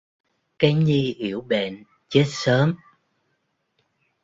Cái 0.59 0.73
nhi 0.73 1.13
yểu 1.13 1.41
bệnh 1.41 1.83
chết 2.09 2.25
sớm 2.27 2.75